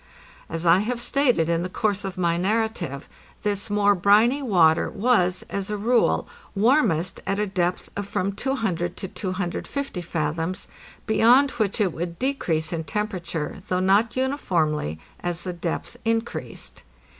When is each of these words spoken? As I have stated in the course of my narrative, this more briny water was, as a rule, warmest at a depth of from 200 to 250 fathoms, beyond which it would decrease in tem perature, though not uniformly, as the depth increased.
As 0.49 0.65
I 0.65 0.79
have 0.79 0.99
stated 0.99 1.47
in 1.47 1.61
the 1.61 1.69
course 1.69 2.03
of 2.03 2.17
my 2.17 2.35
narrative, 2.35 3.07
this 3.43 3.69
more 3.69 3.93
briny 3.93 4.41
water 4.41 4.89
was, 4.89 5.43
as 5.51 5.69
a 5.69 5.77
rule, 5.77 6.27
warmest 6.55 7.21
at 7.27 7.37
a 7.37 7.45
depth 7.45 7.91
of 7.95 8.07
from 8.07 8.31
200 8.33 8.97
to 8.97 9.07
250 9.07 10.01
fathoms, 10.01 10.67
beyond 11.05 11.51
which 11.51 11.79
it 11.79 11.93
would 11.93 12.17
decrease 12.17 12.73
in 12.73 12.83
tem 12.83 13.09
perature, 13.09 13.63
though 13.67 13.79
not 13.79 14.15
uniformly, 14.17 14.97
as 15.21 15.43
the 15.43 15.53
depth 15.53 15.97
increased. 16.03 16.81